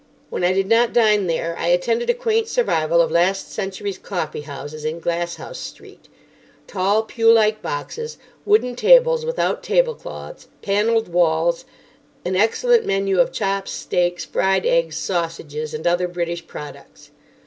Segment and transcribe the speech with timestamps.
[0.31, 4.41] When I did not dine there, I attended a quaint survival of last century's coffee
[4.41, 6.07] houses in Glasshouse Street:
[6.65, 11.65] Tall, pew like boxes, wooden tables without table cloths, panelled walls;
[12.25, 17.11] an excellent menu of chops, steaks, fried eggs, sausages, and other British products.